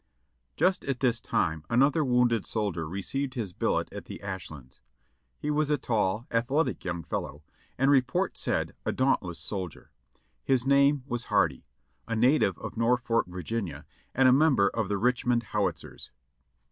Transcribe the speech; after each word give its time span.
Just 0.57 0.83
at 0.85 0.99
this 0.99 1.21
time 1.21 1.63
another 1.69 2.03
wounded 2.03 2.43
soldier 2.43 2.89
received 2.89 3.35
his 3.35 3.53
billet 3.53 3.87
at 3.93 4.05
the 4.05 4.19
Ashlin's. 4.23 4.79
He 5.37 5.51
was 5.51 5.69
a 5.69 5.77
tall, 5.77 6.25
athletic 6.31 6.83
young 6.83 7.03
fellow, 7.03 7.43
and 7.77 7.91
report 7.91 8.35
said, 8.35 8.73
a 8.83 8.91
dauntless 8.91 9.37
soldier; 9.37 9.91
his 10.43 10.65
name 10.65 11.03
was 11.05 11.25
Hardy; 11.25 11.65
a 12.07 12.15
native 12.15 12.57
of 12.57 12.77
Nor 12.77 12.97
folk, 12.97 13.27
Virginia, 13.27 13.85
and 14.15 14.27
a 14.27 14.33
member 14.33 14.69
of 14.69 14.89
the 14.89 14.97
Richmond 14.97 15.43
Howitzers. 15.43 16.09